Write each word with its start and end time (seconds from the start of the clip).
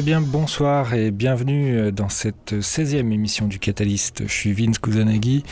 Eh 0.00 0.14
bonsoir 0.20 0.94
et 0.94 1.10
bienvenue 1.10 1.90
dans 1.90 2.08
cette 2.08 2.52
16e 2.52 3.10
émission 3.12 3.48
du 3.48 3.58
Catalyst. 3.58 4.22
Je 4.28 4.32
suis 4.32 4.52
Vince 4.52 4.78
Kusanagi 4.78 5.42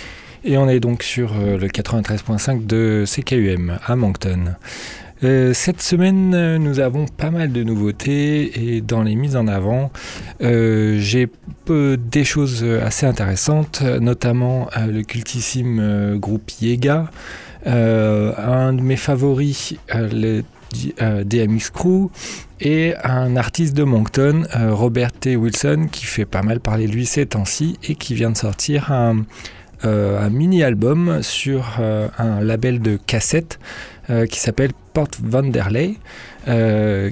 et 0.44 0.56
on 0.56 0.68
est 0.68 0.78
donc 0.78 1.02
sur 1.02 1.32
euh, 1.32 1.58
le 1.58 1.66
93.5 1.66 2.64
de 2.64 3.04
CKUM 3.04 3.80
à 3.84 3.96
Moncton. 3.96 4.54
Euh, 5.24 5.52
cette 5.52 5.82
semaine, 5.82 6.58
nous 6.58 6.78
avons 6.78 7.06
pas 7.06 7.32
mal 7.32 7.50
de 7.50 7.64
nouveautés 7.64 8.76
et 8.76 8.80
dans 8.82 9.02
les 9.02 9.16
mises 9.16 9.34
en 9.34 9.48
avant, 9.48 9.90
euh, 10.42 10.96
j'ai 11.00 11.28
des 11.68 12.24
choses 12.24 12.62
assez 12.62 13.04
intéressantes, 13.04 13.82
notamment 13.82 14.68
le 14.76 15.02
cultissime 15.02 16.16
groupe 16.18 16.48
Yega, 16.60 17.10
un 17.64 18.72
de 18.72 18.80
mes 18.80 18.94
favoris, 18.94 19.74
DMX 21.24 21.70
Crew, 21.70 22.10
et 22.60 22.94
un 23.04 23.36
artiste 23.36 23.76
de 23.76 23.84
Moncton, 23.84 24.44
Robert 24.54 25.12
T. 25.12 25.36
Wilson, 25.36 25.88
qui 25.90 26.06
fait 26.06 26.24
pas 26.24 26.42
mal 26.42 26.60
parler 26.60 26.86
de 26.86 26.92
lui 26.92 27.06
ces 27.06 27.26
temps-ci 27.26 27.78
et 27.84 27.94
qui 27.94 28.14
vient 28.14 28.30
de 28.30 28.36
sortir 28.36 28.92
un 28.92 29.24
euh, 29.84 30.30
mini-album 30.30 31.22
sur 31.22 31.76
euh, 31.80 32.08
un 32.16 32.40
label 32.40 32.80
de 32.80 32.96
cassette 32.96 33.58
euh, 34.08 34.24
qui 34.26 34.40
s'appelle 34.40 34.70
Port 34.94 35.08
Vanderlei, 35.22 35.98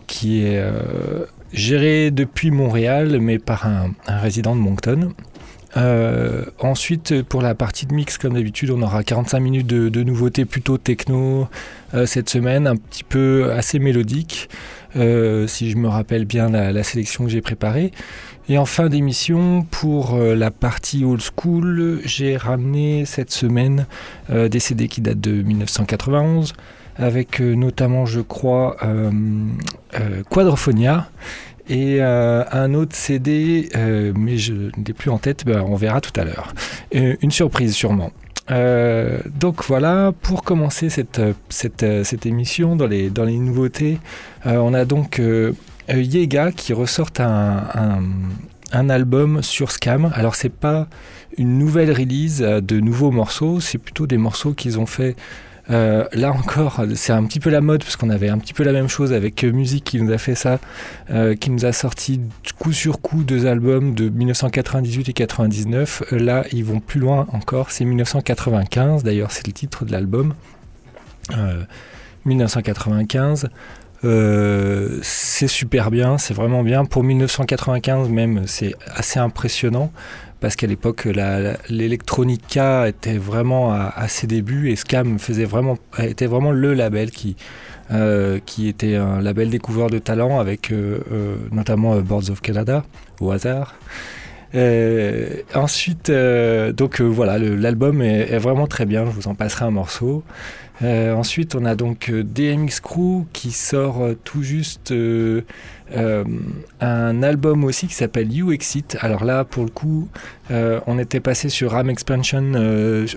qui 0.06 0.44
est 0.44 0.62
géré 1.52 2.10
depuis 2.10 2.50
Montréal, 2.50 3.18
mais 3.20 3.38
par 3.38 3.66
un, 3.66 3.92
résident 4.06 4.56
de 4.56 4.60
Moncton. 4.60 5.12
Ensuite, 5.76 7.22
pour 7.22 7.42
la 7.42 7.54
partie 7.54 7.86
de 7.86 7.94
mix, 7.94 8.18
comme 8.18 8.34
d'habitude, 8.34 8.70
on 8.70 8.82
aura 8.82 9.02
45 9.02 9.40
minutes 9.40 9.66
de, 9.66 10.02
nouveautés 10.02 10.44
plutôt 10.44 10.78
techno 10.78 11.48
cette 12.06 12.28
semaine, 12.28 12.66
un 12.66 12.76
petit 12.76 13.04
peu 13.04 13.52
assez 13.52 13.78
mélodique, 13.78 14.48
si 14.94 15.70
je 15.70 15.76
me 15.76 15.88
rappelle 15.88 16.24
bien 16.24 16.48
la 16.48 16.82
sélection 16.82 17.24
que 17.24 17.30
j'ai 17.30 17.40
préparée. 17.42 17.92
Et 18.48 18.58
en 18.58 18.66
fin 18.66 18.90
d'émission, 18.90 19.66
pour 19.70 20.14
euh, 20.14 20.34
la 20.34 20.50
partie 20.50 21.02
old 21.02 21.22
school, 21.22 22.00
j'ai 22.04 22.36
ramené 22.36 23.06
cette 23.06 23.30
semaine 23.30 23.86
euh, 24.28 24.50
des 24.50 24.60
CD 24.60 24.86
qui 24.86 25.00
datent 25.00 25.20
de 25.20 25.42
1991, 25.42 26.52
avec 26.96 27.40
euh, 27.40 27.54
notamment, 27.54 28.04
je 28.04 28.20
crois, 28.20 28.76
Quadrophonia 30.28 31.08
et 31.68 32.02
un 32.02 32.74
autre 32.74 32.94
CD, 32.94 33.68
mais 34.14 34.36
je 34.36 34.52
ne 34.52 34.92
plus 34.92 35.10
en 35.10 35.18
tête, 35.18 35.44
ben, 35.44 35.62
on 35.66 35.76
verra 35.76 36.00
tout 36.00 36.18
à 36.18 36.24
l'heure. 36.24 36.52
une 36.92 37.30
surprise 37.30 37.74
sûrement. 37.74 38.12
donc 38.48 39.64
voilà, 39.64 40.12
pour 40.22 40.42
commencer 40.42 40.90
cette, 40.90 41.20
cette, 41.48 42.26
émission 42.26 42.76
dans 42.76 42.86
les, 42.86 43.10
dans 43.10 43.24
les 43.24 43.38
nouveautés, 43.38 43.98
on 44.44 44.74
a 44.74 44.84
donc 44.84 45.20
euh, 45.90 46.00
Yega 46.00 46.52
qui 46.52 46.72
ressortent 46.72 47.20
un, 47.20 48.02
un, 48.72 48.90
album 48.90 49.42
sur 49.42 49.70
Scam. 49.70 50.10
Alors 50.14 50.34
c'est 50.34 50.48
pas 50.52 50.88
une 51.36 51.58
nouvelle 51.58 51.92
release 51.92 52.40
de 52.40 52.80
nouveaux 52.80 53.10
morceaux, 53.10 53.60
c'est 53.60 53.78
plutôt 53.78 54.06
des 54.06 54.16
morceaux 54.16 54.52
qu'ils 54.54 54.78
ont 54.78 54.86
fait. 54.86 55.16
Euh, 55.70 56.06
là 56.12 56.30
encore, 56.30 56.82
c'est 56.94 57.12
un 57.12 57.24
petit 57.24 57.40
peu 57.40 57.50
la 57.50 57.60
mode 57.60 57.82
parce 57.82 57.96
qu'on 57.96 58.10
avait 58.10 58.28
un 58.28 58.38
petit 58.38 58.52
peu 58.52 58.64
la 58.64 58.72
même 58.72 58.88
chose 58.88 59.12
avec 59.12 59.44
Musique 59.44 59.84
qui 59.84 60.00
nous 60.00 60.12
a 60.12 60.18
fait 60.18 60.34
ça, 60.34 60.58
euh, 61.10 61.34
qui 61.34 61.50
nous 61.50 61.64
a 61.64 61.72
sorti 61.72 62.20
coup 62.58 62.72
sur 62.72 63.00
coup 63.00 63.24
deux 63.24 63.46
albums 63.46 63.94
de 63.94 64.08
1998 64.08 65.08
et 65.08 65.12
99. 65.12 66.02
là, 66.10 66.44
ils 66.52 66.64
vont 66.64 66.80
plus 66.80 67.00
loin 67.00 67.26
encore, 67.32 67.70
c'est 67.70 67.84
1995. 67.84 69.02
D'ailleurs, 69.02 69.30
c'est 69.30 69.46
le 69.46 69.52
titre 69.52 69.84
de 69.84 69.92
l'album. 69.92 70.34
1995. 72.26 73.48
Euh, 74.04 74.98
c'est 75.02 75.48
super 75.48 75.90
bien, 75.90 76.18
c'est 76.18 76.34
vraiment 76.34 76.62
bien. 76.62 76.84
Pour 76.84 77.02
1995 77.04 78.08
même, 78.08 78.42
c'est 78.46 78.74
assez 78.94 79.18
impressionnant 79.18 79.90
parce 80.44 80.56
qu'à 80.56 80.66
l'époque, 80.66 81.08
l'électronica 81.70 82.86
était 82.86 83.16
vraiment 83.16 83.72
à, 83.72 84.08
ses 84.08 84.26
débuts 84.26 84.68
et 84.68 84.76
Scam 84.76 85.18
faisait 85.18 85.46
vraiment, 85.46 85.78
était 85.98 86.26
vraiment 86.26 86.50
le 86.50 86.74
label 86.74 87.10
qui, 87.10 87.34
euh, 87.90 88.40
qui 88.44 88.68
était 88.68 88.96
un 88.96 89.22
label 89.22 89.48
découvreur 89.48 89.88
de 89.88 89.98
talent 89.98 90.40
avec 90.40 90.70
euh, 90.70 90.98
notamment 91.50 91.98
Boards 92.00 92.28
of 92.28 92.42
Canada 92.42 92.84
au 93.22 93.30
hasard. 93.30 93.76
ensuite, 95.54 96.12
donc 96.12 97.00
voilà, 97.00 97.38
l'album 97.38 98.02
est, 98.02 98.30
est, 98.30 98.38
vraiment 98.38 98.66
très 98.66 98.84
bien. 98.84 99.06
Je 99.06 99.12
vous 99.12 99.28
en 99.28 99.34
passerai 99.34 99.64
un 99.64 99.70
morceau. 99.70 100.24
Euh, 100.82 101.14
ensuite, 101.14 101.54
on 101.54 101.64
a 101.64 101.76
donc 101.76 102.08
euh, 102.08 102.24
DMX 102.24 102.80
Crew 102.82 103.26
qui 103.32 103.52
sort 103.52 104.02
euh, 104.02 104.14
tout 104.24 104.42
juste 104.42 104.92
un 105.92 107.22
album 107.22 107.64
aussi 107.64 107.86
qui 107.86 107.94
s'appelle 107.94 108.32
You 108.32 108.52
Exit. 108.52 108.96
Alors 109.00 109.24
là, 109.24 109.44
pour 109.44 109.64
le 109.64 109.70
coup, 109.70 110.08
on 110.50 110.98
était 110.98 111.20
passé 111.20 111.48
sur 111.48 111.72
Ram 111.72 111.90
Expansion 111.90 112.52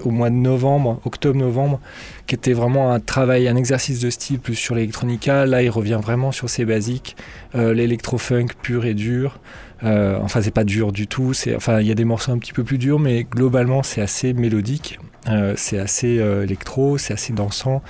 au 0.04 0.12
mois 0.12 0.30
de 0.30 0.36
novembre, 0.36 1.00
octobre-novembre, 1.06 1.80
qui 2.28 2.36
était 2.36 2.54
vraiment 2.54 2.92
un 2.92 3.00
travail, 3.00 3.48
un 3.48 3.56
exercice 3.56 4.00
de 4.00 4.10
style 4.10 4.40
plus 4.40 4.56
sur 4.56 4.76
l'électronica. 4.76 5.46
Là, 5.46 5.64
il 5.64 5.70
revient 5.70 6.00
vraiment 6.02 6.32
sur 6.32 6.50
ses 6.50 6.66
basiques, 6.66 7.16
l'électro-funk 7.54 8.48
pur 8.62 8.86
et 8.86 8.94
dur. 8.94 9.40
enfin, 9.84 10.42
c'est 10.42 10.52
pas 10.52 10.66
dur 10.66 10.92
du 10.92 11.08
tout. 11.08 11.34
Enfin, 11.56 11.80
il 11.80 11.88
y 11.88 11.92
a 11.92 11.96
des 11.96 12.06
morceaux 12.06 12.32
un 12.32 12.38
petit 12.38 12.54
peu 12.54 12.64
plus 12.64 12.78
durs, 12.78 13.00
mais 13.00 13.24
globalement, 13.24 13.82
c'est 13.84 14.02
assez 14.02 14.34
mélodique. 14.34 15.00
Euh, 15.30 15.54
c'est 15.58 15.80
assez 15.80 16.20
euh, 16.20 16.44
électro, 16.44 16.98
c'est 16.98 17.14
assez 17.14 17.34
dansant. 17.34 17.82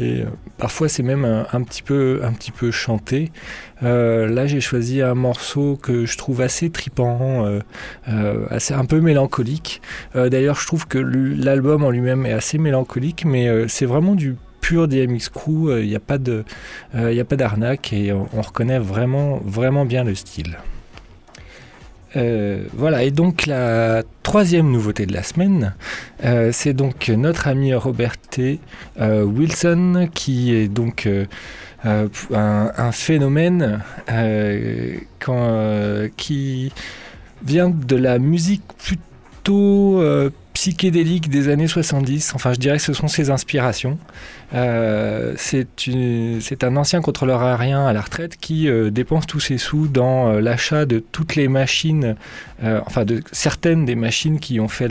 Et 0.00 0.22
euh, 0.22 0.26
parfois 0.58 0.88
c'est 0.88 1.02
même 1.02 1.24
un, 1.24 1.62
petit 1.62 1.82
peu, 1.82 2.20
un 2.22 2.32
petit 2.32 2.50
peu 2.50 2.70
chanté. 2.70 3.30
là 3.82 4.46
j'ai 4.46 4.60
choisi 4.60 5.02
un 5.02 5.14
morceau 5.14 5.76
que 5.76 6.06
je 6.06 6.16
trouve 6.16 6.40
assez 6.40 6.70
tripant, 6.70 7.60
assez 8.50 8.74
un 8.74 8.84
peu 8.84 9.00
mélancolique. 9.00 9.82
D'ailleurs 10.14 10.58
je 10.60 10.66
trouve 10.66 10.86
que 10.86 10.98
l'album 10.98 11.84
en 11.84 11.90
lui-même 11.90 12.26
est 12.26 12.32
assez 12.32 12.58
mélancolique, 12.58 13.24
mais 13.24 13.68
c'est 13.68 13.86
vraiment 13.86 14.14
du 14.14 14.36
pur 14.60 14.88
DMX 14.88 15.28
Crew. 15.32 15.80
Il 15.80 15.88
n'y 15.88 15.96
a 15.96 16.00
pas 16.00 16.18
d'arnaque 17.36 17.92
et 17.92 18.12
on, 18.12 18.40
reconnaît 18.40 18.78
vraiment, 18.78 19.40
vraiment 19.44 19.84
bien 19.84 20.04
le 20.04 20.14
style. 20.14 20.58
Euh, 22.16 22.64
voilà, 22.74 23.02
et 23.04 23.10
donc 23.10 23.46
la 23.46 24.02
troisième 24.22 24.70
nouveauté 24.70 25.06
de 25.06 25.12
la 25.12 25.22
semaine, 25.22 25.74
euh, 26.24 26.50
c'est 26.52 26.74
donc 26.74 27.08
notre 27.08 27.48
ami 27.48 27.72
Robert. 27.74 28.12
Euh, 29.00 29.24
Wilson, 29.24 30.08
qui 30.14 30.54
est 30.54 30.68
donc 30.68 31.08
un, 31.84 32.92
phénomène 32.92 33.82
qui 36.16 36.72
vient 37.44 37.70
de 37.70 37.96
la 37.96 38.18
musique 38.18 38.62
plutôt 38.78 40.02
psychédélique 40.52 41.28
des 41.28 41.48
années 41.48 41.66
70. 41.66 42.32
Enfin, 42.34 42.52
je 42.52 42.58
dirais 42.58 42.76
que 42.76 42.82
ce 42.82 42.92
sont 42.92 43.08
ses 43.08 43.30
inspirations. 43.30 43.98
Euh, 44.54 45.34
c'est 45.36 46.64
un 46.64 46.76
ancien 46.76 47.00
contrôleur 47.00 47.42
aérien 47.42 47.86
à 47.86 47.92
la 47.92 48.00
retraite 48.00 48.36
qui 48.36 48.68
euh, 48.68 48.90
dépense 48.90 49.26
tous 49.26 49.40
ses 49.40 49.58
sous 49.58 49.88
dans 49.88 50.28
euh, 50.28 50.40
l'achat 50.40 50.84
de 50.84 50.98
toutes 50.98 51.36
les 51.36 51.48
machines, 51.48 52.16
enfin 52.62 53.04
de 53.04 53.22
certaines 53.32 53.84
des 53.84 53.96
machines 53.96 54.38
qui 54.38 54.60
ont 54.60 54.68
fait 54.68 54.88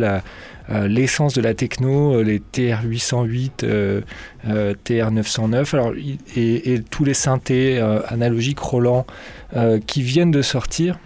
l'essence 0.69 1.33
de 1.33 1.41
la 1.41 1.53
techno, 1.53 2.21
les 2.21 2.39
TR-808, 2.39 4.03
TR-909, 4.45 5.75
alors, 5.75 5.93
et, 6.35 6.73
et, 6.73 6.81
tous 6.81 7.05
les 7.05 7.13
synthés 7.13 7.79
analogiques 8.09 8.59
Roland 8.59 9.05
qui 9.87 10.01
viennent 10.01 10.31
de 10.31 10.41
sortir 10.41 10.97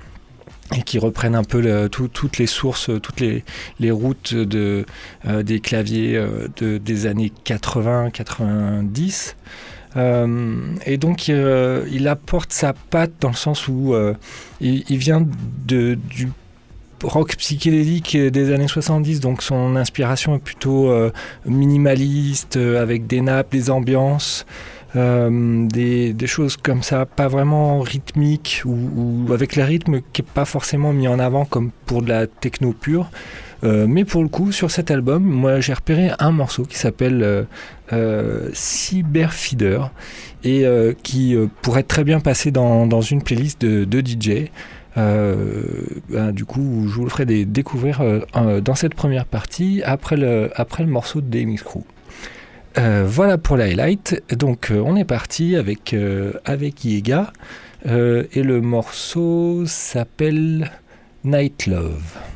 et 0.73 0.81
qui 0.81 0.97
reprennent 0.97 1.35
un 1.35 1.43
peu 1.43 1.89
toutes 1.89 2.37
les 2.37 2.47
sources, 2.47 2.89
toutes 3.01 3.21
les, 3.21 3.91
routes 3.91 4.33
de, 4.33 4.85
euh, 5.27 5.43
des 5.43 5.59
claviers 5.59 6.15
euh, 6.17 6.47
de, 6.57 6.77
des 6.77 7.05
années 7.05 7.31
80-90. 7.45 9.35
Euh, 9.97 10.57
et 10.85 10.97
donc 10.97 11.29
il 11.29 12.07
apporte 12.07 12.51
sa 12.51 12.73
patte 12.73 13.13
dans 13.21 13.29
le 13.29 13.35
sens 13.35 13.67
où 13.67 13.95
il, 14.59 14.97
vient 14.97 15.25
du 15.65 15.97
rock 17.01 17.35
psychédélique 17.37 18.17
des 18.17 18.51
années 18.51 18.67
70, 18.67 19.21
donc 19.21 19.41
son 19.41 19.77
inspiration 19.77 20.35
est 20.35 20.39
plutôt 20.39 20.91
minimaliste, 21.45 22.57
avec 22.57 23.07
des 23.07 23.21
nappes, 23.21 23.51
des 23.51 23.69
ambiances. 23.69 24.45
Euh, 24.95 25.67
des, 25.67 26.27
choses 26.27 26.57
comme 26.57 26.81
ça, 26.83 27.05
pas 27.05 27.27
vraiment 27.27 27.81
rythmiques 27.81 28.63
ou, 28.65 29.31
avec 29.33 29.55
le 29.55 29.63
rythme 29.63 30.01
qui 30.13 30.21
n'est 30.21 30.27
pas 30.33 30.45
forcément 30.45 30.93
mis 30.93 31.07
en 31.07 31.19
avant 31.19 31.45
comme 31.45 31.71
pour 31.85 32.01
de 32.01 32.09
la 32.09 32.27
techno 32.27 32.73
pure. 32.73 33.09
Euh, 33.63 33.87
mais 33.87 34.05
pour 34.05 34.21
le 34.21 34.29
coup, 34.29 34.51
sur 34.51 34.71
cet 34.71 34.91
album, 34.91 35.23
moi 35.23 35.59
j'ai 35.59 35.73
repéré 35.73 36.11
un 36.19 36.31
morceau 36.31 36.63
qui 36.63 36.77
s'appelle 36.77 37.45
euh, 37.93 38.49
Cyberfeeder 38.53 39.91
et 40.43 40.65
qui 41.01 41.35
pourrait 41.61 41.83
très 41.83 42.03
bien 42.03 42.19
passer 42.19 42.51
dans, 42.51 43.01
une 43.01 43.21
playlist 43.23 43.61
de, 43.61 43.99
DJ. 43.99 44.49
Ben, 44.95 46.31
du 46.31 46.45
coup, 46.45 46.85
je 46.87 46.93
vous 46.93 47.03
le 47.03 47.09
ferai 47.09 47.25
découvrir 47.25 48.03
dans 48.61 48.75
cette 48.75 48.93
première 48.93 49.25
partie 49.25 49.81
après 49.83 50.17
le, 50.17 50.51
après 50.55 50.83
le 50.83 50.89
morceau 50.89 51.21
de 51.21 51.27
DMX 51.27 51.63
Crew. 51.63 51.83
Euh, 52.77 53.05
voilà 53.07 53.37
pour 53.37 53.57
l'highlight. 53.57 54.21
Donc 54.31 54.71
euh, 54.71 54.81
on 54.85 54.95
est 54.95 55.05
parti 55.05 55.55
avec, 55.55 55.93
euh, 55.93 56.33
avec 56.43 56.83
Yega. 56.83 57.31
et 57.85 58.41
le 58.43 58.61
morceau 58.61 59.63
s'appelle 59.65 60.71
Night 61.23 61.67
Love. 61.67 62.34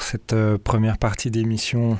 Cette 0.00 0.32
euh, 0.32 0.58
première 0.62 0.96
partie 0.96 1.30
d'émission 1.30 1.98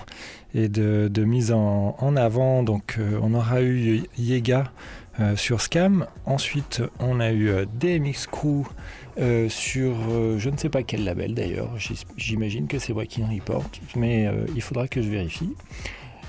et 0.54 0.68
de, 0.68 1.24
mise 1.24 1.52
en, 1.52 2.16
avant. 2.16 2.62
Donc 2.62 2.96
euh, 2.98 3.18
on 3.22 3.34
aura 3.34 3.62
eu 3.62 4.02
Yega 4.18 4.72
euh, 5.20 5.36
sur 5.36 5.60
Scam. 5.60 6.06
Ensuite 6.24 6.82
on 6.98 7.20
a 7.20 7.32
eu 7.32 7.50
DMX 7.80 8.26
Crew 8.30 8.64
sur 9.48 9.94
je 10.38 10.48
ne 10.48 10.56
sais 10.56 10.70
pas 10.70 10.82
quel 10.82 11.04
label 11.04 11.34
d'ailleurs. 11.34 11.70
J'imagine 12.16 12.66
que 12.66 12.78
c'est 12.78 12.94
Breaking 12.94 13.26
Report, 13.26 13.70
mais 13.94 14.26
il 14.54 14.62
faudra 14.62 14.88
que 14.88 15.02
je 15.02 15.08
vérifie. 15.08 15.54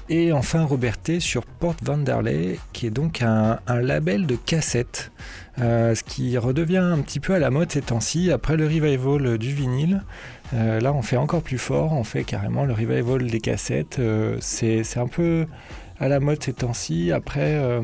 Et 0.10 0.34
enfin 0.34 0.66
Roberté 0.66 1.22
sur 1.22 1.46
Port 1.46 1.78
Vanderlei, 1.82 2.60
qui 2.74 2.88
est 2.88 2.92
donc 2.92 3.22
un, 3.22 3.60
label 3.68 4.26
de 4.26 4.36
cassettes, 4.36 5.12
ce 5.58 6.04
qui 6.04 6.38
redevient 6.38 6.78
un 6.78 7.00
petit 7.00 7.22
peu 7.22 7.34
à 7.34 7.40
la 7.40 7.50
mode 7.50 7.72
ces 7.72 7.82
temps-ci, 7.82 8.34
après 8.34 8.58
le 8.58 8.66
revival 8.66 9.38
du 9.38 9.54
vinyle. 9.54 10.04
Euh, 10.54 10.80
là, 10.80 10.94
on 10.94 11.02
fait 11.02 11.18
encore 11.18 11.42
plus 11.42 11.58
fort, 11.58 11.94
on 11.94 12.04
fait 12.04 12.24
carrément 12.24 12.66
le 12.66 12.74
revival 12.74 13.26
des 13.28 13.40
cassettes. 13.40 14.00
Euh, 14.00 14.38
c'est 14.40 14.98
un 14.98 15.08
peu 15.08 15.48
à 16.00 16.08
la 16.08 16.20
mode 16.20 16.44
ces 16.44 16.54
temps-ci. 16.54 17.12
Après, 17.12 17.56
euh, 17.56 17.82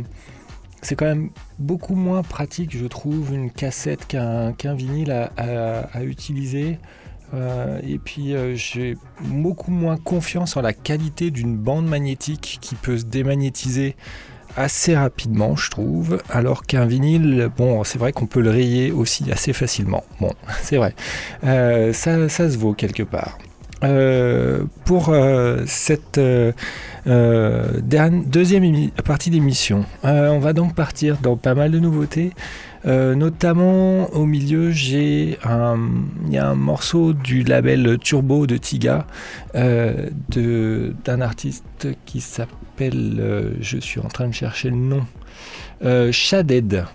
c'est 0.82 0.96
quand 0.96 1.06
même 1.06 1.30
beaucoup 1.58 1.96
moins 1.96 2.22
pratique, 2.22 2.78
je 2.78 2.86
trouve, 2.86 3.34
une 3.34 3.52
cassette 3.52 4.06
qu'un 4.08 4.74
vinyle 4.76 5.12
à, 5.12 6.04
utiliser. 6.04 6.80
et 7.34 8.00
puis 8.00 8.34
j'ai 8.56 8.96
beaucoup 9.22 9.72
moins 9.72 9.98
confiance 9.98 10.56
en 10.56 10.62
la 10.62 10.74
qualité 10.74 11.32
d'une 11.32 11.58
bande 11.58 11.86
magnétique 11.86 12.60
qui 12.62 12.76
peut 12.76 12.98
se 12.98 13.06
démagnétiser 13.06 13.96
assez 14.56 14.96
rapidement, 14.96 15.56
je 15.56 15.70
trouve, 15.70 16.22
alors 16.30 16.64
qu'un 16.64 16.86
vinyle, 16.86 17.50
bon, 17.56 17.84
c'est 17.84 17.98
vrai 17.98 18.12
qu'on 18.12 18.28
peut 18.28 18.42
le 18.42 18.50
rayer 18.50 18.92
aussi 18.92 19.32
assez 19.32 19.54
facilement. 19.54 20.04
Bon, 20.20 20.34
c'est 20.62 20.78
vrai. 20.78 20.94
Euh, 21.44 21.94
ça, 21.94 22.30
ça, 22.30 22.50
se 22.50 22.58
vaut 22.58 22.74
quelque 22.74 23.04
part. 23.04 23.38
Euh, 23.82 24.66
pour 24.84 25.10
euh, 25.10 25.64
cette 25.66 26.20
deuxième 27.06 28.90
partie 29.06 29.30
d'émission, 29.30 29.86
on 30.04 30.40
va 30.40 30.52
donc 30.52 30.76
partir 30.76 31.18
dans 31.22 31.38
pas 31.38 31.56
mal 31.56 31.72
de 31.72 31.80
nouveautés. 31.80 32.32
Notamment 32.86 34.10
au 34.14 34.26
milieu, 34.26 34.72
j'ai 34.72 35.38
un, 35.44 35.78
y 36.30 36.38
a 36.38 36.50
un 36.50 36.56
morceau 36.56 37.14
du 37.14 37.44
label 37.44 37.98
Turbo 38.02 38.48
de 38.48 38.58
Tiga, 38.58 39.06
d'un 39.54 41.22
artiste 41.22 41.88
qui 42.06 42.20
s'appelle, 42.20 42.59
euh, 42.82 43.54
je 43.60 43.78
suis 43.78 44.00
en 44.00 44.08
train 44.08 44.28
de 44.28 44.34
chercher 44.34 44.70
le 44.70 44.78
nom, 44.78 45.06
Shaded. 46.12 46.86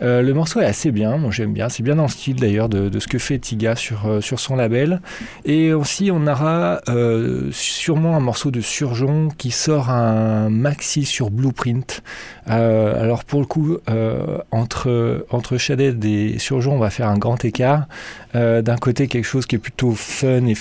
Euh, 0.00 0.22
le 0.22 0.34
morceau 0.34 0.60
est 0.60 0.64
assez 0.64 0.90
bien, 0.90 1.16
moi 1.16 1.30
j'aime 1.30 1.52
bien, 1.52 1.68
c'est 1.68 1.82
bien 1.82 1.96
dans 1.96 2.04
le 2.04 2.08
style 2.08 2.36
d'ailleurs 2.36 2.68
de, 2.68 2.98
ce 2.98 3.06
que 3.06 3.18
fait 3.18 3.38
Tiga 3.38 3.76
sur, 3.76 4.06
euh, 4.06 4.20
sur 4.20 4.40
son 4.40 4.56
label. 4.56 5.00
Et 5.44 5.72
aussi 5.72 6.10
on 6.12 6.26
aura 6.26 6.80
euh, 6.88 7.48
sûrement 7.52 8.16
un 8.16 8.20
morceau 8.20 8.50
de 8.50 8.60
Surgeon 8.60 9.28
qui 9.36 9.50
sort 9.50 9.90
un 9.90 10.50
maxi 10.50 11.04
sur 11.04 11.30
Blueprint. 11.30 12.02
alors 12.46 13.24
pour 13.24 13.40
le 13.40 13.46
coup, 13.46 13.78
entre, 14.50 15.26
entre 15.30 15.56
Shaded 15.56 16.04
et 16.04 16.38
Surgeon, 16.38 16.74
on 16.74 16.78
va 16.78 16.90
faire 16.90 17.08
un 17.08 17.18
grand 17.18 17.44
écart. 17.44 17.86
D'un 18.34 18.76
côté 18.80 19.08
quelque 19.08 19.24
chose 19.24 19.46
qui 19.46 19.56
est 19.56 19.58
plutôt 19.58 19.92
fun 19.92 20.46
et, 20.46 20.56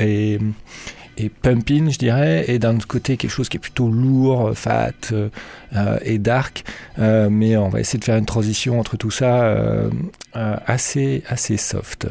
et 0.00 0.38
et 1.18 1.28
pumping, 1.28 1.90
je 1.90 1.98
dirais, 1.98 2.44
et 2.48 2.58
d'un 2.58 2.76
autre 2.76 2.86
côté 2.86 3.16
quelque 3.16 3.30
chose 3.30 3.48
qui 3.48 3.56
est 3.56 3.60
plutôt 3.60 3.88
lourd, 3.88 4.52
fat 4.54 4.92
euh, 5.12 5.28
euh, 5.74 5.98
et 6.02 6.18
dark. 6.18 6.64
Euh, 6.98 7.28
mais 7.30 7.56
on 7.56 7.68
va 7.68 7.80
essayer 7.80 7.98
de 7.98 8.04
faire 8.04 8.16
une 8.16 8.26
transition 8.26 8.80
entre 8.80 8.96
tout 8.96 9.10
ça 9.10 9.54
assez, 10.34 11.22
assez 11.28 11.56
soft. 11.56 12.06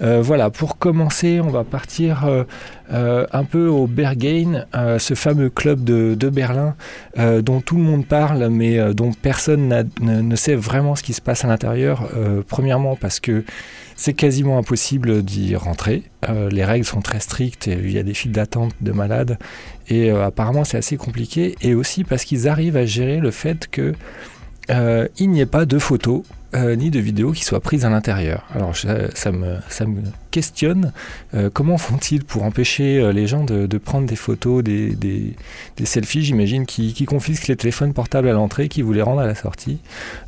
voilà, 0.00 0.50
pour 0.50 0.78
commencer, 0.78 1.40
on 1.40 1.48
va 1.48 1.64
partir 1.64 2.26
un 2.90 3.44
peu 3.44 3.66
au 3.66 3.86
Berghain, 3.86 4.64
ce 4.98 5.14
fameux 5.14 5.50
club 5.50 5.84
de, 5.84 6.14
de 6.14 6.28
Berlin 6.28 6.74
dont 7.16 7.60
tout 7.60 7.76
le 7.76 7.82
monde 7.82 8.06
parle, 8.06 8.48
mais 8.48 8.94
dont 8.94 9.12
personne 9.12 9.90
ne, 10.00 10.36
sait 10.36 10.54
vraiment 10.54 10.94
ce 10.96 11.02
qui 11.02 11.12
se 11.12 11.20
passe 11.20 11.44
à 11.44 11.48
l'intérieur. 11.48 12.08
premièrement 12.48 12.96
parce 12.96 13.20
que 13.20 13.44
c'est 13.96 14.12
quasiment 14.12 14.58
impossible 14.58 15.22
d'y 15.22 15.56
rentrer. 15.56 16.04
Euh, 16.28 16.50
les 16.50 16.64
règles 16.64 16.84
sont 16.84 17.00
très 17.00 17.20
strictes 17.20 17.66
et 17.66 17.72
il 17.72 17.90
y 17.90 17.98
a 17.98 18.02
des 18.02 18.14
files 18.14 18.32
d'attente 18.32 18.74
de 18.82 18.92
malades. 18.92 19.38
Et 19.88 20.10
euh, 20.10 20.26
apparemment, 20.26 20.64
c'est 20.64 20.76
assez 20.76 20.98
compliqué. 20.98 21.56
Et 21.62 21.74
aussi 21.74 22.04
parce 22.04 22.24
qu'ils 22.24 22.46
arrivent 22.46 22.76
à 22.76 22.84
gérer 22.84 23.18
le 23.18 23.30
fait 23.30 23.68
que 23.68 23.94
euh, 24.70 25.08
il 25.18 25.30
n'y 25.30 25.40
ait 25.40 25.46
pas 25.46 25.64
de 25.64 25.78
photos 25.78 26.22
ni 26.78 26.88
de 26.88 26.98
vidéos 27.00 27.32
qui 27.32 27.44
soient 27.44 27.60
prises 27.60 27.84
à 27.84 27.90
l'intérieur. 27.90 28.46
Alors 28.54 28.74
ça, 28.74 29.30
me, 29.30 29.56
ça 29.68 29.84
me 29.84 30.00
questionne. 30.30 30.90
comment 31.52 31.76
font-ils 31.76 32.24
pour 32.24 32.44
empêcher 32.44 33.12
les 33.12 33.26
gens 33.26 33.44
de, 33.44 33.76
prendre 33.76 34.06
des 34.06 34.16
photos, 34.16 34.64
des, 34.64 34.96
des, 34.96 35.34
selfies, 35.84 36.22
j'imagine, 36.22 36.64
qui, 36.64 36.94
qui, 36.94 37.04
confisquent 37.04 37.48
les 37.48 37.56
téléphones 37.56 37.92
portables 37.92 38.26
à 38.28 38.32
l'entrée, 38.32 38.70
qui 38.70 38.80
vous 38.80 38.94
les 38.94 39.02
rendent 39.02 39.20
à 39.20 39.26
la 39.26 39.34
sortie 39.34 39.80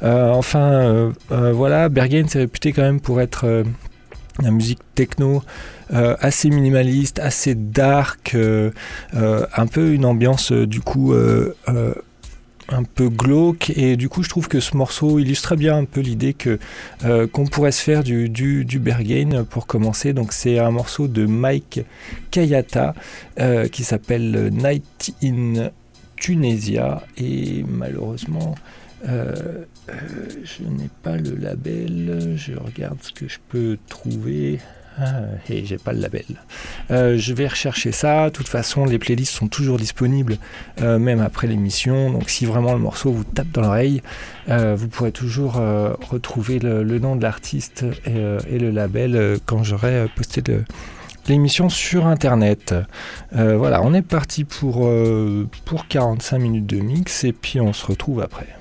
Enfin, 0.03 1.15
voilà, 1.31 1.89
Bergen 1.89 2.29
s'est 2.29 2.41
réputé 2.41 2.75
quand 2.75 2.83
même 2.83 3.01
pour 3.01 3.23
être 3.23 3.65
la 4.43 4.51
musique 4.51 4.81
techno 4.95 5.43
assez 5.91 6.51
minimaliste, 6.51 7.21
assez 7.21 7.55
dark, 7.55 8.37
un 9.15 9.67
peu 9.67 9.95
une 9.95 10.05
ambiance 10.05 10.53
du 10.53 10.83
coup 10.83 11.15
un 12.69 12.83
peu 12.83 13.09
glauque 13.09 13.71
et 13.71 13.97
du 13.97 14.09
coup 14.09 14.23
je 14.23 14.29
trouve 14.29 14.49
que 14.49 14.61
ce 14.61 14.77
morceau 14.77 15.19
illustre 15.19 15.57
bien 15.57 15.77
un 15.77 15.85
peu 15.85 16.01
l'idée 16.01 16.35
que 16.35 16.59
euh, 17.05 17.27
qu'on 17.27 17.47
pourrait 17.47 17.73
se 17.73 17.83
faire 17.83 18.05
du, 18.05 18.29
du, 18.29 18.65
du 18.65 18.79
Berghain 18.79 19.45
pour 19.45 19.67
commencer. 19.67 20.13
Donc 20.13 20.33
c'est 20.33 20.59
un 20.59 20.71
morceau 20.71 21.09
de 21.09 21.27
Mike 21.27 21.81
Kayata 22.31 22.95
euh, 23.41 23.69
qui 23.69 23.85
s'appelle 23.85 24.51
Night 24.53 25.15
in 25.23 25.71
Tunisia. 26.17 27.03
Et 27.17 27.65
malheureusement 27.67 28.55
euh, 29.07 29.65
je 30.43 30.65
n'ai 30.65 30.91
pas 31.03 31.17
le 31.17 31.37
label. 31.37 32.35
Je 32.37 32.55
regarde 32.55 32.99
ce 33.01 33.13
que 33.13 33.29
je 33.29 33.39
peux 33.49 33.79
trouver 33.89 34.59
et 35.49 35.65
j'ai 35.65 35.79
pas 35.79 35.93
le 35.93 36.01
label. 36.01 36.25
Euh, 36.91 37.17
je 37.19 37.33
vais 37.33 37.47
rechercher 37.47 37.93
ça. 37.93 38.27
De 38.27 38.31
toute 38.31 38.49
façon, 38.49 38.85
les 38.85 38.99
playlists 38.99 39.33
sont 39.33 39.49
toujours 39.49 39.79
disponibles, 39.79 40.39
euh, 40.81 40.99
même 40.99 41.21
après 41.21 41.47
l'émission. 41.47 42.11
Donc, 42.11 42.31
si 42.31 42.47
vraiment 42.47 42.73
le 42.73 42.79
morceau 42.79 43.13
vous 43.13 43.25
tape 43.25 43.51
dans 43.53 43.63
l'oreille, 43.63 44.03
euh, 44.49 44.75
vous 44.77 44.89
pourrez 44.89 45.13
toujours 45.13 45.55
retrouver 45.55 46.59
le, 46.59 46.99
nom 46.99 47.17
de 47.17 47.23
l'artiste 47.23 47.85
et, 48.07 48.59
le 48.59 48.71
label 48.71 49.39
quand 49.47 49.63
j'aurai 49.63 50.07
posté 50.17 50.43
l'émission 51.29 51.69
sur 51.69 52.07
internet. 52.07 52.75
voilà, 53.33 53.83
on 53.83 53.95
est 53.95 54.03
parti 54.03 54.45
pour, 54.45 54.91
pour 55.65 55.87
45 55.87 56.39
minutes 56.39 56.67
de 56.67 56.81
mix 56.81 57.25
et 57.25 57.33
puis 57.33 57.61
on 57.61 57.73
se 57.73 57.87
retrouve 57.87 58.21
après. 58.21 58.58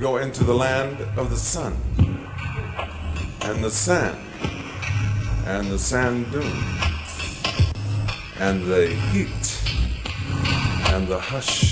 Go 0.00 0.16
into 0.16 0.44
the 0.44 0.54
land 0.54 0.98
of 1.18 1.28
the 1.28 1.36
sun. 1.36 1.76
And 3.42 3.62
the 3.62 3.70
sand. 3.70 4.16
And 5.44 5.70
the 5.70 5.78
sand 5.78 6.30
dunes. 6.32 7.74
And 8.38 8.64
the 8.64 8.86
heat. 9.12 9.62
And 10.90 11.06
the 11.06 11.20
hush. 11.20 11.69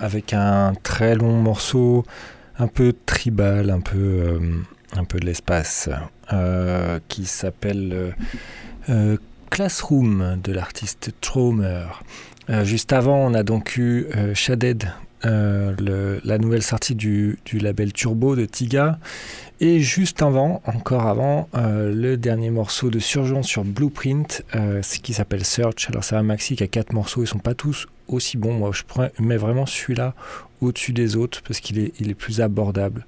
Avec 0.00 0.32
un 0.32 0.72
très 0.82 1.14
long 1.14 1.40
morceau 1.40 2.04
un 2.58 2.66
peu 2.66 2.94
tribal, 3.06 3.70
un 3.70 3.80
peu, 3.80 3.98
euh, 3.98 4.38
un 4.96 5.04
peu 5.04 5.18
de 5.20 5.26
l'espace, 5.26 5.88
euh, 6.32 6.98
qui 7.08 7.26
s'appelle 7.26 8.14
euh, 8.88 9.16
Classroom 9.50 10.40
de 10.42 10.52
l'artiste 10.52 11.12
Tromer. 11.20 11.86
juste 12.62 12.92
avant, 12.92 13.18
on 13.18 13.34
a 13.34 13.42
donc 13.42 13.76
eu 13.76 14.08
Shaded, 14.34 14.90
la 15.22 16.38
nouvelle 16.38 16.62
sortie 16.62 16.94
du, 16.96 17.38
label 17.52 17.92
Turbo 17.92 18.34
de 18.34 18.44
Tiga. 18.44 18.98
Et 19.60 19.78
juste 19.78 20.20
avant, 20.22 20.60
encore 20.66 21.06
avant, 21.06 21.48
le 21.54 22.16
dernier 22.16 22.50
morceau 22.50 22.90
de 22.90 22.98
Surgeon 22.98 23.44
sur 23.44 23.64
Blueprint, 23.64 24.42
qui 25.04 25.14
s'appelle 25.14 25.44
Search. 25.44 25.88
Alors 25.88 26.02
c'est 26.02 26.16
un 26.16 26.24
maxi 26.24 26.56
qui 26.56 26.64
a 26.64 26.66
quatre 26.66 26.92
morceaux, 26.92 27.22
ils 27.22 27.28
sont 27.28 27.38
pas 27.38 27.54
tous 27.54 27.86
aussi 28.08 28.36
bon. 28.36 28.52
Moi, 28.54 28.70
je 28.72 29.22
mets 29.22 29.36
vraiment 29.36 29.66
celui-là 29.66 30.14
au-dessus 30.60 30.92
des 30.92 31.16
autres 31.16 31.42
parce 31.46 31.60
qu'il 31.60 31.78
est, 31.78 32.14
plus 32.14 32.40
abordable 32.40 33.06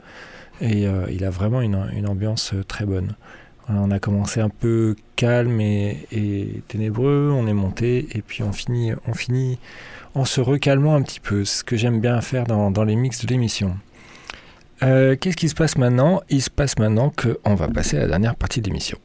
et 0.60 0.86
euh, 0.86 1.06
il 1.10 1.24
a 1.24 1.31
vraiment 1.31 1.60
une, 1.60 1.77
ambiance 2.06 2.52
euh, 2.55 2.64
très 2.64 2.86
bonne. 2.86 3.14
on 3.68 3.90
a 3.90 3.98
commencé 3.98 4.40
un 4.40 4.48
peu 4.48 4.97
calme 5.16 5.60
et, 5.60 6.62
ténébreux, 6.68 7.31
on 7.32 7.47
est 7.47 7.52
monté 7.52 8.09
et 8.14 8.23
puis 8.23 8.43
on 8.43 8.52
finit, 8.52 8.93
on 9.06 9.14
finit 9.14 9.59
en 10.14 10.24
se 10.24 10.40
recalmant 10.40 10.94
un 10.94 11.02
petit 11.02 11.20
peu. 11.20 11.44
Ce 11.44 11.62
que 11.62 11.77
j'aime 11.77 12.01
bien 12.01 12.20
faire 12.20 12.44
dans, 12.44 12.85
les 12.85 12.97
mix 12.97 13.24
de 13.24 13.28
l'émission. 13.28 13.77
Euh, 14.82 15.16
Qu'est-ce 15.18 15.36
qui 15.36 15.48
se 15.48 15.55
passe 15.55 15.77
maintenant 15.78 16.23
Il 16.28 16.43
se 16.43 16.51
passe 16.51 16.78
maintenant 16.78 17.10
qu'on 17.10 17.55
va 17.55 17.68
passer 17.68 17.97
à 17.97 18.01
la 18.01 18.09
dernière 18.09 18.35
partie 18.35 18.60
de 18.60 18.66
l'émission. 18.66 18.98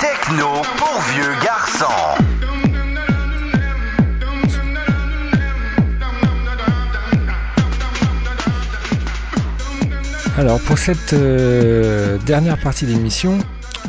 Techno 0.00 0.62
pour 0.76 1.00
vieux 1.12 1.34
garçons. 1.44 1.84
Alors 10.38 10.58
pour 10.60 10.78
cette 10.78 11.12
euh, 11.12 12.16
dernière 12.24 12.58
partie 12.58 12.86
d'émission, 12.86 13.38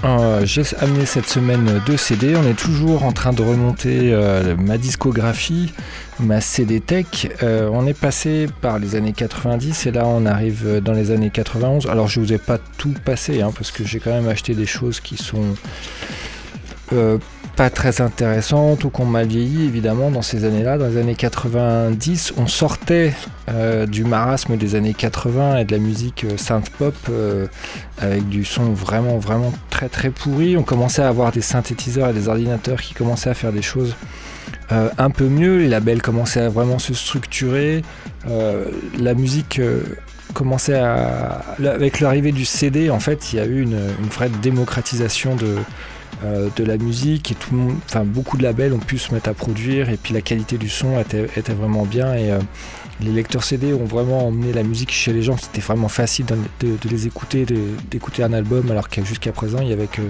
euh, 0.04 0.42
j'ai 0.46 0.64
amené 0.80 1.06
cette 1.06 1.28
semaine 1.28 1.82
deux 1.86 1.98
CD. 1.98 2.36
On 2.36 2.44
est 2.48 2.58
toujours 2.58 3.04
en 3.04 3.12
train 3.12 3.34
de 3.34 3.42
remonter 3.42 4.12
euh, 4.12 4.56
ma 4.58 4.78
discographie, 4.78 5.74
ma 6.20 6.42
CD 6.42 6.80
Tech. 6.80 7.06
Euh, 7.44 7.70
on 7.72 7.86
est 7.86 8.00
passé 8.00 8.48
par 8.62 8.80
les 8.80 8.96
années 8.96 9.14
90 9.14 9.86
et 9.86 9.92
là 9.92 10.08
on 10.08 10.26
arrive 10.26 10.82
dans 10.84 10.94
les 10.94 11.12
années 11.12 11.30
91. 11.30 11.88
Alors 11.88 12.08
je 12.08 12.20
vous 12.20 12.34
ai 12.34 12.40
pas 12.40 12.58
tout 12.78 12.96
passé 13.06 13.42
hein, 13.42 13.52
parce 13.56 13.72
que 13.72 13.84
j'ai 13.84 14.00
quand 14.00 14.12
même 14.12 14.28
acheté 14.28 14.56
des 14.56 14.66
choses 14.66 15.00
qui 15.00 15.18
sont 15.18 15.56
pas 17.56 17.70
très 17.70 18.02
intéressante 18.02 18.84
ou 18.84 18.90
qu'on 18.90 19.06
m'a 19.06 19.24
vieilli 19.24 19.66
évidemment 19.66 20.12
dans 20.12 20.22
ces 20.22 20.46
années-là. 20.46 20.78
Dans 20.78 20.88
les 20.88 20.98
années 20.98 21.16
90, 21.16 22.34
on 22.38 22.48
sortait 22.48 23.14
euh, 23.50 23.86
du 23.86 24.04
marasme 24.04 24.58
des 24.58 24.76
années 24.76 24.94
80 24.94 25.58
et 25.58 25.66
de 25.66 25.72
la 25.72 25.80
musique 25.80 26.24
euh, 26.24 26.38
synth 26.38 26.70
pop 26.70 26.96
euh, 27.10 27.48
avec 28.00 28.28
du 28.30 28.46
son 28.46 28.72
vraiment 28.74 29.18
vraiment 29.18 29.54
très 29.70 29.90
très 29.90 30.10
pourri. 30.10 30.58
On 30.58 30.64
commençait 30.64 31.02
à 31.02 31.10
avoir 31.10 31.32
des 31.32 31.42
synthétiseurs 31.42 32.10
et 32.10 32.14
des 32.14 32.28
ordinateurs 32.28 32.82
qui 32.82 32.94
commençaient 32.94 33.30
à 33.30 33.36
faire 33.36 33.52
des 33.52 33.62
choses 33.62 33.96
un 34.98 35.10
peu 35.10 35.26
mieux, 35.26 35.58
les 35.58 35.68
labels 35.68 36.02
commençaient 36.02 36.40
à 36.40 36.48
vraiment 36.48 36.80
se 36.80 36.94
structurer, 36.94 37.82
la 38.26 39.14
musique 39.14 39.60
commençait 40.32 40.80
à... 40.80 41.44
Avec 41.60 42.00
l'arrivée 42.00 42.32
du 42.32 42.46
CD, 42.46 42.90
en 42.90 43.02
fait, 43.02 43.34
il 43.34 43.36
y 43.36 43.40
a 43.40 43.46
eu 43.46 43.62
une, 43.62 43.80
vraie 44.10 44.30
démocratisation 44.42 45.36
de, 45.36 45.58
de 46.24 46.64
la 46.64 46.78
musique 46.78 47.32
et 47.32 47.36
tout 47.36 47.56
enfin 47.86 48.04
beaucoup 48.04 48.38
de 48.38 48.44
labels 48.44 48.74
ont 48.74 48.80
pu 48.80 49.00
se 49.00 49.14
mettre 49.14 49.30
à 49.30 49.34
produire 49.34 49.90
et 49.90 49.98
puis 49.98 50.14
la 50.14 50.22
qualité 50.22 50.58
du 50.58 50.70
son 50.70 51.00
était, 51.00 51.54
vraiment 51.54 51.84
bien 51.86 52.14
et 52.14 52.32
les 53.02 53.12
lecteurs 53.12 53.44
CD 53.44 53.74
ont 53.74 53.86
vraiment 53.86 54.28
emmené 54.28 54.54
la 54.54 54.64
musique 54.64 54.92
chez 54.92 55.14
les 55.14 55.22
gens. 55.22 55.38
C'était 55.38 55.62
vraiment 55.62 55.88
facile 55.88 56.26
de, 56.26 56.90
les 56.90 57.08
écouter, 57.08 57.46
d'écouter 57.90 58.24
un 58.24 58.34
album, 58.34 58.70
alors 58.72 58.90
que 58.90 59.04
jusqu'à 59.04 59.32
présent, 59.32 59.60
il 59.62 59.68
n'y 59.68 59.74
avait 59.74 59.88
que, 59.88 60.02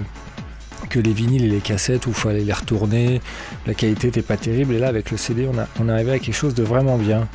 les 0.94 1.12
vinyles 1.12 1.46
et 1.46 1.48
les 1.48 1.60
cassettes 1.60 2.06
où 2.06 2.10
il 2.10 2.14
fallait 2.14 2.44
les 2.44 2.52
retourner. 2.52 3.22
La 3.66 3.72
qualité 3.72 4.08
n'était 4.08 4.20
pas 4.20 4.36
terrible. 4.36 4.74
Et 4.74 4.78
là, 4.78 4.88
avec 4.88 5.10
le 5.10 5.16
CD, 5.16 5.48
on, 5.50 5.58
a, 5.58 5.66
on 5.80 5.88
arrivé 5.88 6.12
à 6.12 6.18
quelque 6.18 6.34
chose 6.34 6.54
de 6.54 6.62
vraiment 6.62 6.98
bien. 6.98 7.26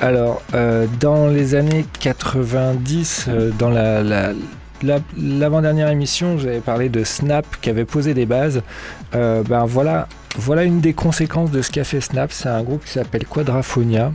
Alors, 0.00 0.42
euh, 0.54 0.86
dans 0.98 1.28
les 1.28 1.54
années 1.54 1.84
90, 2.00 3.26
euh, 3.28 3.50
dans 3.58 3.68
la, 3.68 4.32
l'avant-dernière 4.82 5.88
émission, 5.88 6.38
j'avais 6.38 6.60
parlé 6.60 6.88
de 6.88 7.04
Snap 7.04 7.46
qui 7.60 7.70
avait 7.70 7.84
posé 7.84 8.14
des 8.14 8.26
bases. 8.26 8.62
Euh, 9.14 9.42
ben 9.42 9.64
voilà, 9.64 10.08
voilà 10.36 10.64
une 10.64 10.80
des 10.80 10.92
conséquences 10.92 11.50
de 11.50 11.62
ce 11.62 11.70
qu'a 11.70 11.84
fait 11.84 12.00
Snap. 12.00 12.32
C'est 12.32 12.48
un 12.48 12.62
groupe 12.62 12.84
qui 12.84 12.92
s'appelle 12.92 13.26
Quadraphonia 13.26 14.12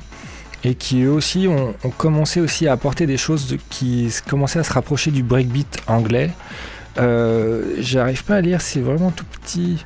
et 0.64 0.76
qui 0.76 1.04
eux 1.04 1.12
aussi 1.12 1.48
ont, 1.48 1.74
commencé 1.98 2.40
aussi 2.40 2.68
à 2.68 2.74
apporter 2.74 3.08
des 3.08 3.18
choses 3.18 3.58
qui 3.70 4.14
commençaient 4.30 4.60
à 4.60 4.64
se 4.64 4.74
rapprocher 4.74 5.12
du 5.12 5.24
breakbeat 5.24 5.82
anglais. 5.88 6.32
Euh, 7.00 7.76
j'arrive 7.80 8.24
pas 8.24 8.36
à 8.36 8.42
lire, 8.42 8.62
c'est 8.62 8.82
vraiment 8.82 9.12
tout 9.12 9.26
petit, 9.26 9.84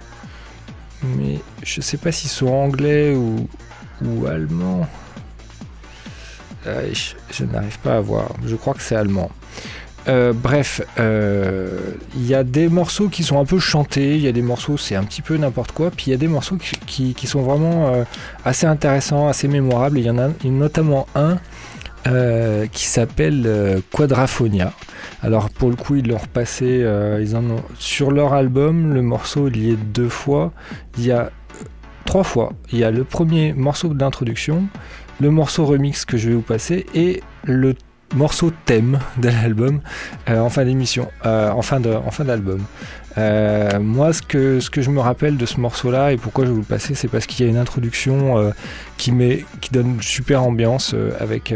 mais 1.04 1.40
je 1.64 1.82
sais 1.82 1.98
pas 1.98 2.12
s'ils 2.12 2.30
sont 2.30 2.48
anglais 2.48 3.14
ou, 3.16 3.48
ou 4.04 4.26
allemands. 4.26 4.88
Euh, 6.68 6.92
je 7.32 7.46
n'arrive 7.46 7.80
pas 7.80 7.98
à 7.98 8.02
voir. 8.02 8.30
Je 8.46 8.56
crois 8.56 8.74
que 8.74 8.82
c'est 8.82 8.96
allemand. 8.96 9.30
Euh, 10.08 10.34
bref, 10.34 10.82
euh, 11.00 11.80
il 12.16 12.28
y 12.28 12.36
a 12.36 12.44
des 12.44 12.70
morceaux 12.70 13.10
qui 13.10 13.24
sont 13.24 13.40
un 13.40 13.46
peu 13.46 13.58
chantés, 13.58 14.16
il 14.16 14.22
y 14.22 14.28
a 14.28 14.32
des 14.32 14.44
morceaux 14.44 14.78
c'est 14.78 14.96
un 14.96 15.04
petit 15.04 15.24
peu 15.24 15.36
n'importe 15.38 15.72
quoi, 15.72 15.90
puis 15.90 16.06
il 16.08 16.10
y 16.12 16.14
a 16.14 16.18
des 16.18 16.28
morceaux 16.28 16.58
qui, 16.86 17.16
sont 17.26 17.42
vraiment 17.42 17.88
euh, 17.88 18.04
assez 18.44 18.68
intéressants, 18.68 19.28
assez 19.28 19.48
mémorables. 19.48 19.98
Il 19.98 20.06
y 20.06 20.10
en 20.10 20.20
a 20.20 20.30
notamment 20.44 21.08
un 21.16 21.38
qui 22.72 22.86
s'appelle 22.86 23.82
Quadraphonia. 23.92 24.74
Alors 25.24 25.50
pour 25.50 25.72
le 25.72 25.76
coup 25.76 25.96
ils 25.96 26.08
l'ont 26.08 26.20
repassé, 26.20 26.86
ils 27.20 27.36
en 27.36 27.44
ont 27.50 27.64
sur 27.80 28.12
leur 28.12 28.34
album, 28.34 28.94
le 28.94 29.02
morceau 29.02 29.48
il 29.48 29.58
y 29.58 29.72
est 29.72 29.76
deux 29.76 30.10
fois, 30.10 30.54
il 31.00 31.06
y 31.06 31.12
a 31.12 31.32
trois 32.06 32.24
fois. 32.24 32.54
Il 32.72 32.78
y 32.78 32.84
a 32.84 32.92
le 32.92 33.04
premier 33.06 33.54
morceau 33.54 33.90
d'introduction, 33.96 34.66
le 35.20 35.32
morceau 35.32 35.66
remix 35.66 36.06
que 36.06 36.16
je 36.16 36.30
vais 36.30 36.36
vous 36.36 36.42
passer 36.42 36.86
et 36.94 37.24
le 37.44 37.74
morceau 38.16 38.52
thème 38.66 39.00
de 39.18 39.30
l'album 39.30 39.82
euh, 40.30 40.40
en 40.40 40.50
fin 40.50 40.66
d'émission, 40.66 41.10
euh, 41.26 41.52
en 41.52 41.62
fin 41.62 41.80
d'album. 41.80 42.64
Euh, 43.18 43.80
moi, 43.80 44.12
ce 44.14 44.22
que, 44.22 44.60
ce 44.60 44.70
que 44.70 44.82
je 44.82 44.90
me 44.90 45.00
rappelle 45.00 45.38
de 45.38 45.46
ce 45.46 45.60
morceau-là 45.60 46.12
et 46.12 46.18
pourquoi 46.18 46.46
je 46.46 46.50
vais 46.50 46.56
vous 46.56 46.62
le 46.62 46.66
passer, 46.66 46.96
c'est 46.96 47.08
parce 47.08 47.26
qu'il 47.26 47.46
y 47.46 47.48
a 47.48 47.52
une 47.52 47.58
introduction 47.58 48.52
qui, 48.98 49.12
met, 49.12 49.46
qui 49.62 49.70
donne 49.72 49.96
une 49.96 50.02
super 50.02 50.44
ambiance 50.44 50.96
avec 51.20 51.54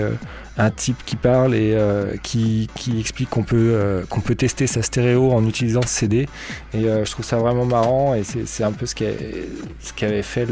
un 0.59 0.69
type 0.69 1.03
qui 1.05 1.15
parle 1.15 1.55
et 1.55 1.75
qui, 2.21 2.69
qui, 2.75 2.99
explique 2.99 3.29
qu'on 3.29 3.43
peut, 3.43 4.03
qu'on 4.09 4.21
peut 4.21 4.35
tester 4.35 4.67
sa 4.67 4.81
stéréo 4.81 5.31
en 5.31 5.47
utilisant 5.47 5.81
ce 5.81 5.87
CD. 5.87 6.27
Et 6.73 6.83
je 6.83 7.09
trouve 7.09 7.25
ça 7.25 7.37
vraiment 7.37 7.65
marrant 7.65 8.13
et 8.13 8.23
c'est 8.23 8.63
un 8.63 8.71
peu 8.71 8.85
ce 8.85 8.93
qui, 8.93 9.05
ce 9.79 10.05
avait 10.05 10.21
fait 10.21 10.45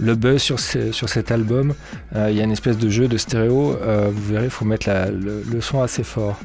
le 0.00 0.14
buzz 0.14 0.40
sur, 0.40 0.58
sur 0.58 1.08
cet 1.08 1.30
album. 1.30 1.74
Euh, 2.16 2.28
il 2.30 2.36
y 2.36 2.40
a 2.40 2.44
une 2.44 2.52
espèce 2.52 2.78
de 2.78 2.88
jeu 2.88 3.08
de 3.08 3.16
stéréo. 3.16 3.78
Euh, 3.82 4.10
vous 4.12 4.32
verrez, 4.32 4.44
il 4.44 4.50
faut 4.50 4.64
mettre 4.64 4.88
le, 4.90 5.60
son 5.60 5.82
assez 5.82 6.02
fort. 6.02 6.38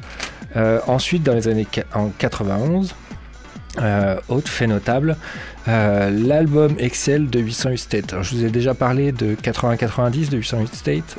Euh, 0.56 0.80
ensuite, 0.86 1.22
dans 1.22 1.34
les 1.34 1.48
années 1.48 1.66
en 1.94 2.10
91, 2.18 2.94
autre 4.28 4.48
fait 4.48 4.66
notable, 4.66 5.16
l'album 5.66 6.76
Excel 6.78 7.28
de 7.28 7.40
808 7.40 7.78
State. 7.78 8.14
je 8.22 8.34
vous 8.34 8.44
ai 8.44 8.50
déjà 8.50 8.74
parlé 8.74 9.12
de 9.12 9.34
80-90 9.34 10.30
de 10.30 10.36
808 10.38 10.74
State. 10.74 11.16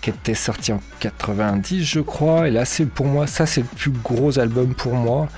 Qui 0.00 0.10
était 0.10 0.34
sorti 0.34 0.72
en 0.72 0.80
90 1.00 1.84
je 1.84 2.00
crois. 2.00 2.48
Et 2.48 2.50
là 2.50 2.64
c'est 2.64 2.86
pour 2.86 3.06
moi 3.06 3.26
ça 3.26 3.46
c'est 3.46 3.62
le 3.62 3.66
plus 3.66 3.90
gros 3.90 4.38
album 4.38 4.74
pour 4.74 4.94
moi 4.94 5.28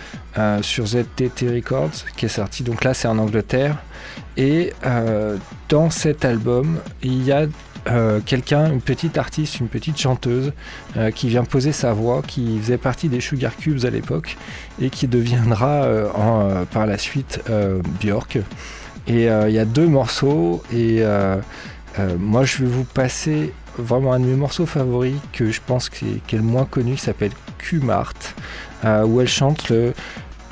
sur 0.63 0.87
ZTT 0.87 1.49
Records 1.49 2.05
qui 2.17 2.27
est 2.27 2.29
sorti. 2.29 2.63
Donc 2.63 2.85
là 2.85 2.95
c'est 2.95 3.09
en 3.09 3.19
Angleterre. 3.19 3.77
Et 4.37 4.73
euh, 4.87 5.37
dans 5.69 5.91
cet 5.91 6.25
album, 6.25 6.79
il 7.03 7.23
y 7.23 7.33
a 7.33 7.47
euh, 7.89 8.21
quelqu'un, 8.25 8.73
une 8.73 8.81
petite 8.81 9.19
artiste, 9.19 9.61
une 9.61 9.69
petite 9.69 9.99
chanteuse 9.99 10.53
euh, 10.97 11.11
qui 11.11 11.29
vient 11.29 11.45
poser 11.45 11.73
sa 11.73 11.93
voix, 11.93 12.23
qui 12.27 12.59
faisait 12.59 12.79
partie 12.79 13.09
des 13.09 13.21
Sugar 13.21 13.57
Cubes 13.57 13.85
à 13.85 13.91
l'époque 13.91 14.37
et 14.81 14.91
qui 14.91 15.09
deviendra 15.09 15.87
par 16.73 16.87
la 16.87 16.99
suite 16.99 17.41
Björk. 18.01 18.39
Et 19.07 19.25
il 19.25 19.53
y 19.53 19.59
a 19.59 19.65
deux 19.65 19.87
morceaux 19.87 20.63
et 20.73 21.03
moi 22.19 22.45
je 22.45 22.59
vais 22.59 22.71
vous 22.71 22.85
passer 22.85 23.53
vraiment 23.81 24.13
un 24.13 24.21
de 24.21 24.27
mes 24.27 24.37
morceaux 24.37 24.67
favoris 24.67 25.17
que 25.33 25.51
je 25.51 25.61
pense 25.65 25.89
qui 25.89 26.21
est, 26.33 26.37
le 26.37 26.43
moins 26.43 26.65
connu, 26.65 26.95
qui 26.95 27.03
s'appelle 27.03 27.33
Q-Mart, 27.59 28.35
où 28.85 29.21
elle 29.21 29.29
chante 29.29 29.69
le, 29.69 29.93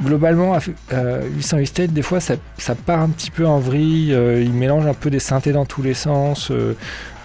globalement, 0.03 0.57
euh, 0.93 1.23
808 1.37 1.67
State, 1.67 1.93
des 1.93 2.03
fois, 2.03 2.21
ça, 2.21 2.37
part 2.87 3.01
un 3.01 3.09
petit 3.09 3.31
peu 3.31 3.47
en 3.47 3.59
vrille. 3.59 4.13
Euh, 4.13 4.43
il 4.43 4.53
mélange 4.53 4.87
un 4.87 4.95
peu 4.95 5.11
des 5.11 5.19
synthés 5.19 5.53
dans 5.53 5.65
tous 5.65 5.83
les 5.83 5.95
sens. 5.95 6.51
Euh, 6.51 6.77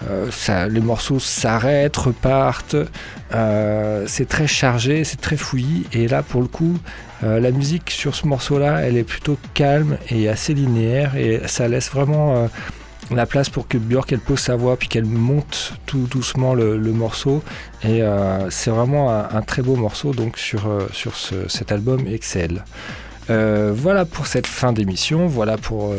euh, 0.08 0.30
ça, 0.30 0.68
les 0.68 0.80
morceaux 0.80 1.20
s'arrêtent, 1.20 1.96
repartent. 1.96 2.76
c'est 4.06 4.28
très 4.28 4.46
chargé, 4.46 5.04
c'est 5.04 5.20
très 5.20 5.36
fouillis. 5.36 5.86
Et 5.92 6.08
là, 6.08 6.22
pour 6.22 6.40
le 6.40 6.48
coup, 6.48 6.78
la 7.22 7.50
musique 7.52 7.90
sur 7.90 8.14
ce 8.14 8.26
morceau-là, 8.26 8.80
elle 8.82 8.98
est 8.98 9.04
plutôt 9.04 9.38
calme 9.54 9.96
et 10.10 10.28
assez 10.28 10.52
linéaire. 10.52 11.16
Et 11.16 11.40
ça 11.46 11.68
laisse 11.68 11.90
vraiment 11.90 12.48
la 13.10 13.26
place 13.26 13.50
pour 13.50 13.68
que 13.68 13.78
Björk 13.78 14.12
elle 14.12 14.20
pose 14.20 14.38
sa 14.38 14.56
voix 14.56 14.76
puis 14.76 14.88
qu'elle 14.88 15.04
monte 15.04 15.74
tout 15.86 16.06
doucement 16.10 16.54
le, 16.54 16.78
morceau 16.92 17.42
et 17.82 18.02
euh, 18.02 18.48
c'est 18.50 18.70
vraiment 18.70 19.10
un, 19.10 19.42
très 19.42 19.62
beau 19.62 19.76
morceau 19.76 20.12
donc 20.12 20.38
sur, 20.38 20.66
euh, 20.68 20.86
sur 20.92 21.14
cet 21.16 21.72
album 21.72 22.06
Excel. 22.06 22.64
Euh, 23.30 23.72
voilà 23.74 24.04
pour 24.04 24.26
cette 24.26 24.46
fin 24.46 24.72
d'émission, 24.72 25.26
voilà 25.26 25.56
pour 25.56 25.94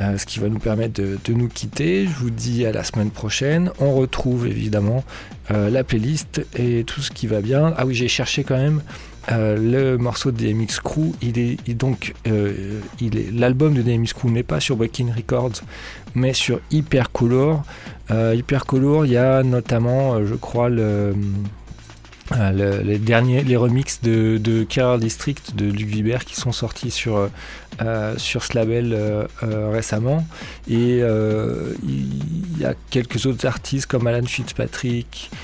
ce 0.00 0.24
qui 0.24 0.38
va 0.38 0.48
nous 0.48 0.60
permettre 0.60 1.02
de, 1.02 1.32
nous 1.32 1.48
quitter. 1.48 2.06
Je 2.06 2.14
vous 2.14 2.30
dis 2.30 2.64
à 2.64 2.72
la 2.72 2.84
semaine 2.84 3.10
prochaine. 3.10 3.70
On 3.80 3.94
retrouve 3.94 4.46
évidemment 4.46 5.04
la 5.50 5.84
playlist 5.84 6.46
et 6.56 6.84
tout 6.84 7.00
ce 7.00 7.10
qui 7.10 7.26
va 7.26 7.40
bien. 7.40 7.74
Ah 7.76 7.84
oui, 7.84 7.94
j'ai 7.94 8.08
cherché 8.08 8.44
quand 8.44 8.56
même 8.56 8.82
le 9.28 9.96
morceau 9.96 10.30
de 10.30 10.38
DMX 10.38 10.80
Crew. 10.82 11.12
Il 11.20 11.38
est, 11.38 11.74
donc, 11.74 12.14
il 13.00 13.18
est, 13.18 13.30
l'album 13.32 13.74
de 13.74 13.82
DMX 13.82 14.14
Crew 14.14 14.30
n'est 14.30 14.44
pas 14.44 14.60
sur 14.60 14.76
Breaking 14.76 15.12
Records, 15.14 15.62
mais 16.14 16.32
sur 16.32 16.60
Hypercolor. 16.70 17.62
Euh, 18.10 18.34
Hypercolor, 18.34 19.06
il 19.06 19.12
y 19.12 19.16
a 19.16 19.42
notamment, 19.42 20.14
euh, 20.14 20.26
je 20.26 20.34
crois, 20.34 20.68
le, 20.68 21.14
euh, 22.32 22.82
les 22.82 22.98
derniers, 22.98 23.42
les 23.42 23.56
remixes 23.56 24.00
de, 24.02 24.38
de 24.38 24.64
Carol 24.64 25.00
District 25.00 25.54
de 25.56 25.66
Luc 25.66 25.88
Vibert 25.88 26.24
qui 26.24 26.36
sont 26.36 26.52
sortis 26.52 26.90
sur, 26.90 27.28
sur 28.18 28.44
ce 28.44 28.54
label 28.54 28.96
récemment. 29.42 30.24
Et 30.68 31.00
il 31.00 32.58
y 32.60 32.64
a 32.64 32.74
quelques 32.90 33.26
autres 33.26 33.46
artistes 33.46 33.86
comme 33.86 34.06
Alan 34.06 34.24
Fitzpatrick, 34.26 35.30
euh, 35.32 35.36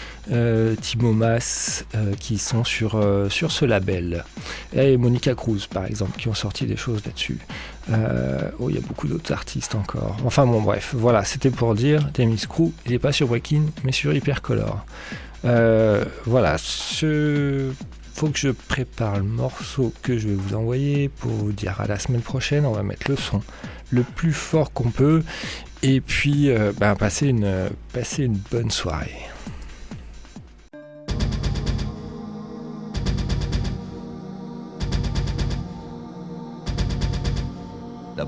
Timo 0.81 1.13
Mas 1.13 1.85
euh, 1.95 2.15
qui 2.19 2.39
sont 2.39 2.65
sur, 2.65 2.97
euh, 2.97 3.29
sur 3.29 3.53
ce 3.53 3.65
label. 3.65 4.25
Et 4.73 4.97
Monica 4.97 5.35
Cruz 5.35 5.67
par 5.73 5.87
exemple 5.87 6.19
qui 6.19 6.29
ont 6.29 6.35
sorti 6.35 6.67
des 6.67 6.77
choses 6.77 7.05
là-dessus. 7.05 7.39
oh, 8.59 8.69
il 8.69 8.75
y 8.75 8.79
a 8.79 8.83
beaucoup 8.83 9.07
d'autres 9.07 9.33
artistes 9.33 9.75
encore. 9.75 10.17
Enfin 10.25 10.47
bon 10.47 10.61
bref, 10.61 10.95
voilà, 10.97 11.25
c'était 11.25 11.51
pour 11.51 11.75
dire, 11.75 12.09
Demis 12.15 12.45
Crew, 12.49 12.73
il 12.87 12.93
n'est 12.93 12.99
pas 12.99 13.13
sur 13.13 13.29
Breaking 13.29 13.67
mais 13.85 13.93
sur 13.93 14.13
Hypercolor. 14.13 14.85
voilà, 15.45 16.57
ce 16.59 17.71
faut 18.15 18.29
que 18.29 18.39
je 18.39 18.49
prépare 18.49 19.19
le 19.19 19.25
morceau 19.25 19.93
que 20.03 20.17
je 20.17 20.29
vais 20.29 20.35
vous 20.35 20.55
envoyer 20.55 21.11
pour 21.11 21.31
vous 21.31 21.53
dire 21.53 21.81
à 21.83 21.87
la 21.87 21.99
semaine 21.99 22.23
prochaine. 22.23 22.65
On 22.65 22.73
va 22.73 22.83
mettre 22.83 23.11
le 23.11 23.17
son 23.17 23.43
le 23.91 24.03
plus 24.03 24.33
fort 24.33 24.73
qu'on 24.73 24.91
peut 24.91 25.23
et 25.83 26.01
puis 26.01 26.51
ben, 26.81 26.97
passer, 26.97 27.29
une, 27.29 27.69
passer 27.93 28.25
une 28.25 28.39
bonne 28.51 28.71
soirée. 28.71 29.36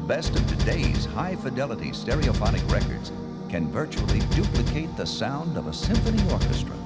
Best 0.09 0.35
of 0.35 0.49
today's 0.49 1.05
high 1.05 1.37
fidelity 1.37 1.91
stereophonic 1.91 2.67
records 2.73 3.13
can 3.51 3.71
virtually 3.71 4.21
duplicate 4.31 4.97
the 4.97 5.05
sound 5.05 5.55
of 5.59 5.67
a 5.67 5.73
symphony 5.73 6.33
orchestra. 6.33 6.78